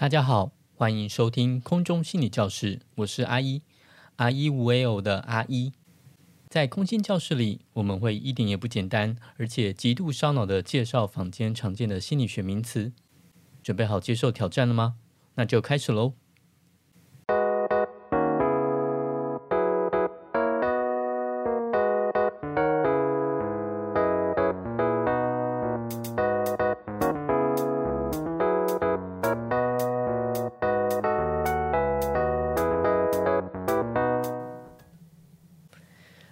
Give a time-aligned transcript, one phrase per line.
[0.00, 3.62] 大家好，欢迎收听空中心理教室，我是阿一，
[4.14, 5.72] 阿一无为偶的阿一。
[6.48, 12.92] 在空心教室里，我们会一点也不简单，而且极度烧脑的介绍坊间常见的心理学名词。
[13.60, 14.94] 准备好接受挑战了吗？
[15.34, 16.14] 那就开始喽。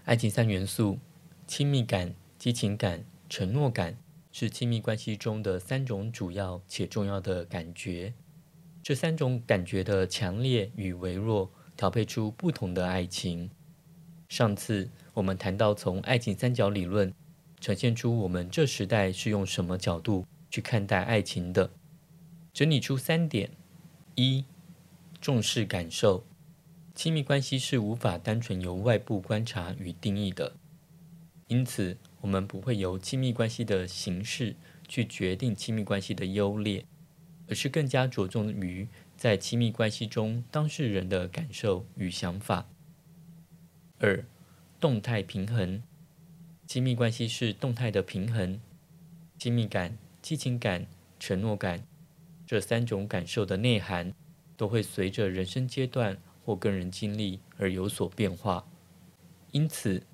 [0.06, 1.00] 爱情三元素：
[1.48, 3.98] 亲密感、激情感、承诺感，
[4.30, 8.14] 是亲密关系中的三种主要且重要的感觉。
[8.84, 13.50] 这三种感觉的强烈与微弱，调配出不同的爱情。
[14.28, 17.12] 上次我们谈到，从爱情三角理论
[17.58, 21.68] 呈现出我们这时代是用什么角度去看待爱情的，
[22.52, 23.50] 整理出三点：
[24.14, 24.44] 一、
[25.20, 26.24] 重视感受。
[26.96, 30.54] 亲密关系是无法单纯由外部观察与定义的，
[31.46, 34.56] 因此我们不会由亲密关系的形式
[34.88, 36.86] 去决定亲密关系的优劣，
[37.50, 42.66] 而是更加着重于在亲密关系中当事人的感受与想法。
[43.98, 44.24] 二、
[44.80, 45.82] 动态平衡，
[46.66, 48.58] 亲密关系是动态的平衡，
[49.38, 50.86] 亲密感、激情感、
[51.20, 51.86] 承诺感
[52.46, 54.14] 这三种感受的内涵
[54.56, 56.16] 都会随着人生阶段。
[56.46, 58.64] 或个人经历而有所变化，
[59.50, 60.04] 因此，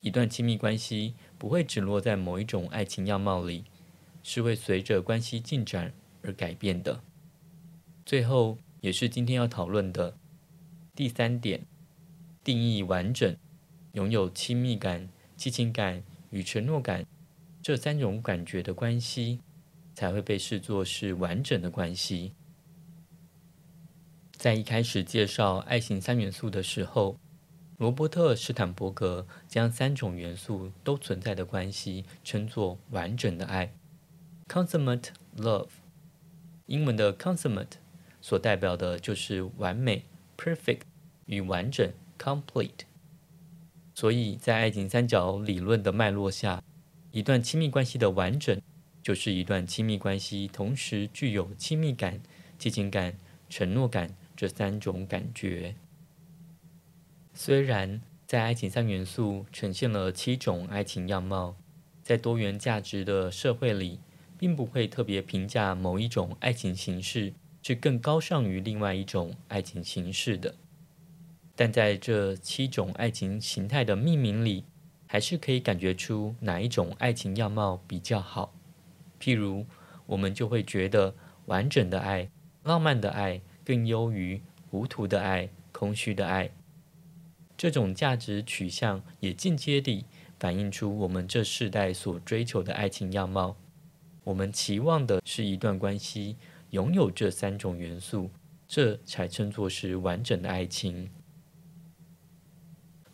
[0.00, 3.62] 一段亲密关系不会只落在某一种爱情样貌里，
[4.24, 7.00] 是会随着关系进展而改变的。
[8.04, 10.16] 最后，也是今天要讨论的
[10.96, 11.64] 第三点：
[12.42, 13.36] 定义完整，
[13.92, 17.06] 拥有亲密感、激情感与承诺感
[17.62, 19.38] 这三种感觉的关系，
[19.94, 22.32] 才会被视作是完整的关系。
[24.36, 27.18] 在一开始介绍爱情三元素的时候，
[27.78, 33.72] 罗伯特·史坦伯格将三种元素都存在的关系称作完整的爱
[34.46, 35.08] （consummate
[35.38, 35.68] love）。
[36.66, 37.78] 英文的 “consummate”
[38.20, 40.04] 所代表的就是完美
[40.36, 40.82] （perfect）
[41.24, 42.84] 与完整 （complete）。
[43.94, 46.62] 所以在爱情三角理论的脉络下，
[47.10, 48.60] 一段亲密关系的完整，
[49.02, 52.20] 就是一段亲密关系同时具有亲密感、
[52.58, 53.16] 激情感、
[53.48, 54.14] 承诺感。
[54.36, 55.74] 这三种感觉，
[57.32, 61.56] 虽然在爱情三元素呈现了七种爱情样貌，
[62.02, 63.98] 在多元价值的社会里，
[64.36, 67.32] 并不会特别评价某一种爱情形式
[67.62, 70.54] 是更高尚于另外一种爱情形式的，
[71.54, 74.64] 但在这七种爱情形态的命名里，
[75.06, 78.52] 还是可以感觉出哪一种爱情样貌比较好。
[79.18, 79.64] 譬如，
[80.04, 81.14] 我们就会觉得
[81.46, 82.28] 完整的爱、
[82.62, 83.40] 浪漫的爱。
[83.66, 84.40] 更优于
[84.70, 86.52] 无图的爱、空虚的爱。
[87.56, 90.04] 这种价值取向也间接地
[90.38, 93.56] 反映出我们这世代所追求的爱情样貌。
[94.22, 96.36] 我们期望的是一段关系
[96.70, 98.30] 拥有这三种元素，
[98.68, 101.10] 这才称作是完整的爱情。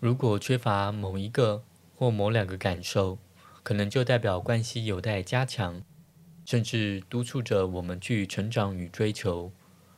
[0.01, 1.65] 如果缺乏某一个
[1.95, 3.19] 或某两个感受，
[3.63, 5.83] 可能就代表关系有待加强，
[6.45, 9.53] 甚至督促着我们去成长与追求。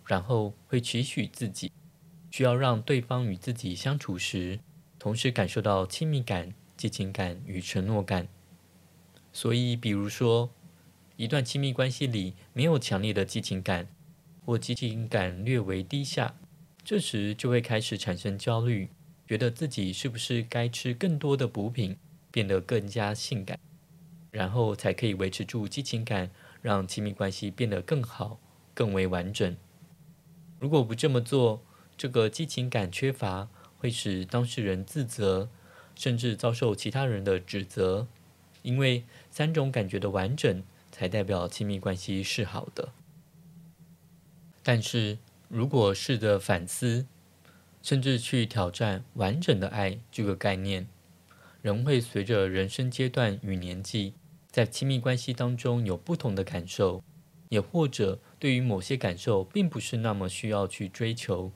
[0.07, 1.73] 然后会期许自己，
[2.31, 4.61] 需要让对方与自己相处时，
[4.99, 8.29] 同时感受到亲密感、激情感与承诺感。
[9.33, 10.51] 所以，比如说，
[11.17, 13.89] 一段亲密关系里没有强烈的激情感，
[14.45, 16.35] 或激情感略为低下，
[16.85, 18.91] 这时就会开始产生焦虑，
[19.27, 21.97] 觉得自己是不是该吃更多的补品，
[22.31, 23.59] 变得更加性感，
[24.31, 28.39] 然后才可以维持住激情感，让亲密关系变得更好、
[28.75, 29.57] 更为完整。
[30.65, 31.61] 如果不这么做，
[31.95, 35.51] 这个激情感缺乏会使当事人自责，
[35.95, 38.07] 甚至遭受其他人的指责，
[38.63, 42.95] 因为三种感觉的完整才代表亲密关系是好的。
[44.63, 45.19] 但是
[45.49, 47.05] 如果试着反思，
[47.83, 50.89] 甚至去挑战完整的爱这个概念，
[51.61, 54.15] 人会随着人生阶段与年纪，
[54.51, 57.05] 在亲密关系当中有不同的感受。
[57.55, 61.53] 也或者对于某些感受并不是那么需要去追求，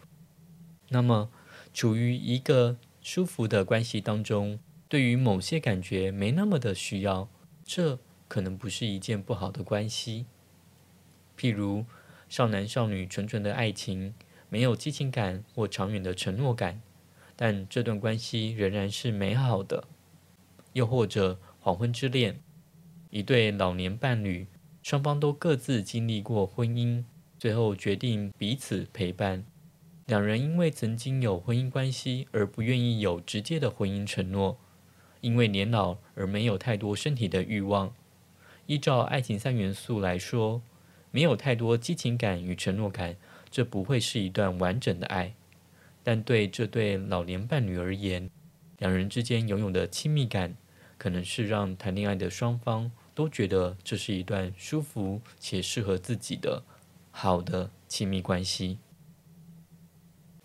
[0.91, 1.29] 那么
[1.75, 7.29] 处于一个舒服的关系当中，对于某些感觉没那么的需要，
[7.65, 7.99] 这
[8.29, 10.27] 可能不是一件不好的关系。
[11.37, 11.85] 譬如
[12.29, 14.15] 少男少女纯纯的爱情，
[14.49, 16.81] 没有激情感或长远的承诺感，
[17.35, 19.83] 但这段关系仍然是美好的。
[20.75, 22.41] 又或者黄昏之恋，
[23.11, 24.47] 一对老年伴侣。
[24.83, 27.05] 双方都各自经历过婚姻，
[27.39, 29.45] 最后决定彼此陪伴。
[30.07, 34.59] 两人因为曾经有婚姻关系而不愿意有直接的婚姻承诺，
[35.21, 37.93] 因为年老而没有太多身体的欲望。
[38.65, 40.63] 依照爱情三元素来说，
[41.11, 43.17] 没有太多激情感与承诺感，
[43.51, 45.35] 这不会是一段完整的爱。
[46.03, 48.31] 但对这对老年伴侣而言，
[48.79, 50.57] 两人之间拥有的亲密感，
[50.97, 56.63] 可能是让谈恋爱的双方都觉得这是一段舒服且适合自己的
[57.11, 58.79] 好的亲密关系。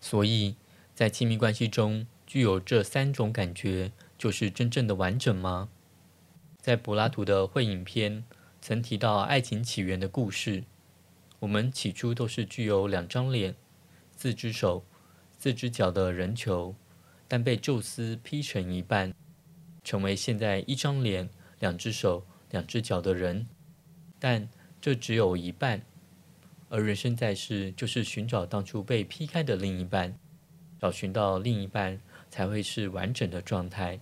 [0.00, 0.56] 所以，
[0.92, 5.68] 在亲密关系中具有这三种感觉，就是真正的完整吗？
[6.58, 8.22] 在柏拉图的《会影片》
[8.60, 10.64] 曾提到爱情起源的故事。
[11.38, 13.54] 我们起初都是具有两张脸、
[14.16, 14.84] 四只手、
[15.38, 16.74] 四只脚的人球，
[17.28, 19.14] 但被宙斯劈成一半，
[19.84, 21.30] 成为现在一张脸、
[21.60, 23.46] 两只手、两只脚的人。
[24.20, 24.48] 但
[24.80, 25.82] 这只有一半，
[26.68, 30.16] 而人生在世就是寻找当初被劈开的另一半，
[30.80, 33.98] 找寻到另一半才会是完整的状态。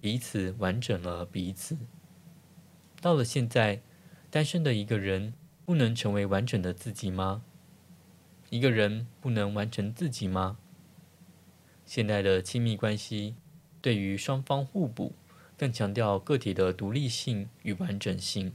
[0.00, 1.76] 彼此完整了彼此。
[3.00, 3.80] 到了现在，
[4.30, 5.32] 单身的一个人
[5.64, 7.42] 不能成为完整的自己吗？
[8.50, 10.58] 一个人不能完成自己吗？
[11.86, 13.36] 现代的亲密关系
[13.80, 15.12] 对于双方互补，
[15.60, 18.54] 更强调个体的独立性与完整性。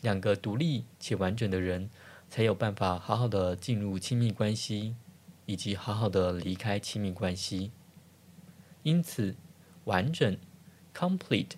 [0.00, 1.90] 两个独立且完整的人，
[2.30, 4.96] 才有办法好好的进入亲密关系，
[5.44, 7.70] 以及好好的离开亲密关系。
[8.82, 9.36] 因此，
[9.84, 10.38] 完整
[10.94, 11.56] （complete）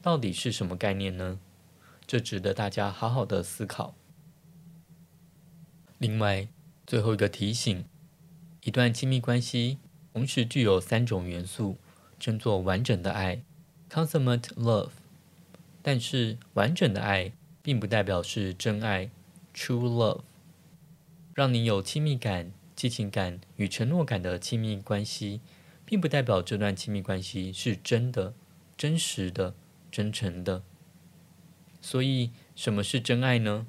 [0.00, 1.38] 到底是什么概念呢？
[2.06, 3.94] 这值得大家好好的思考。
[5.98, 6.48] 另外，
[6.86, 7.84] 最后一个提醒：
[8.62, 9.76] 一段亲密关系
[10.14, 11.76] 同时具有三种元素，
[12.18, 13.42] 称作完整的爱
[13.90, 14.90] （consummate love）。
[15.82, 17.32] 但是，完整的爱
[17.62, 19.10] 并不代表是真爱
[19.54, 20.22] （true love）。
[21.34, 25.40] 让你有亲密感、激情感与承诺感的亲密关系。
[25.88, 28.34] 并不代表这段亲密关系是真的、
[28.76, 29.54] 真实的、
[29.90, 30.62] 真诚的。
[31.80, 33.66] 所以，什么是真爱呢？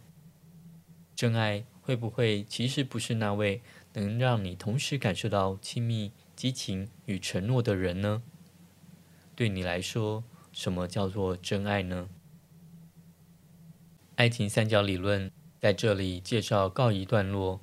[1.16, 3.62] 真爱会不会其实不是那位
[3.94, 8.21] 能让你同时感受到亲密、激情与承诺的人呢？
[9.40, 12.10] 对你来说，什么叫做真爱呢？
[14.18, 15.32] 爱情三角理论
[15.62, 17.62] 在这里介绍告一段落。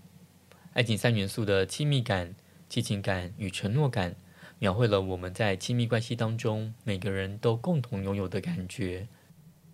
[0.72, 2.34] 爱情三元素的亲密感、
[2.66, 4.16] 激情感与承诺感。
[4.58, 9.06] 描绘了我们在亲密关系当中每个人都共同拥有的感觉，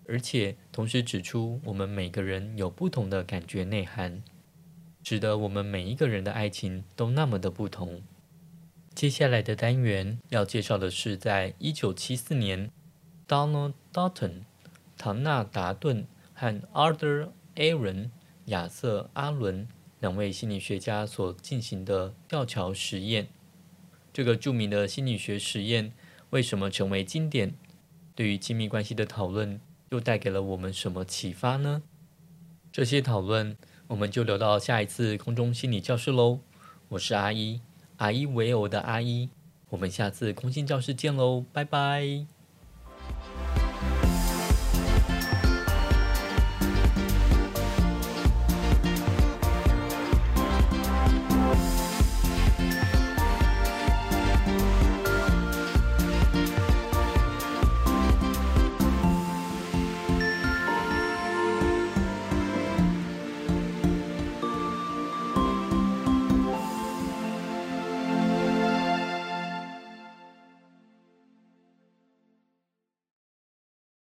[0.05, 4.21] 而且同时指出我们每个人有不同的感觉内涵，
[5.05, 8.01] 使得我们每一个人的爱情都那么的不同。
[8.95, 12.69] 接下来的单元要介绍的是，在一九七四年
[13.27, 14.43] ，Donald Dalton、
[14.97, 18.11] 唐纳达顿和 Arthur Aaron、
[18.45, 19.67] 亚瑟阿伦
[19.99, 23.29] 两位心理学家所进行的吊桥实验。
[24.13, 25.91] 这个著名的心理学实验
[26.29, 27.55] 为什么成为经典？
[28.15, 29.59] 对于亲密关系的讨论
[29.89, 31.81] 又带给了我们什么启发呢？
[32.71, 33.57] 这些讨论
[33.87, 36.41] 我们就留到下一次空中心理教室喽。
[36.89, 37.59] 我是阿一，
[38.03, 39.29] 阿一为偶的阿一，
[39.69, 42.32] 我们下次空心教室见喽，拜拜。